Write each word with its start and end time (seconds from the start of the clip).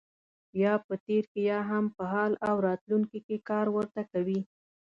یا 0.63 0.73
په 0.85 0.93
تېر 1.05 1.23
کې 1.31 1.41
یا 1.51 1.59
هم 1.69 1.85
په 1.95 2.03
حال 2.13 2.33
او 2.47 2.55
راتلونکي 2.67 3.19
کې 3.27 3.45
کار 3.49 3.67
ورته 3.75 4.01
کوي. 4.11 4.39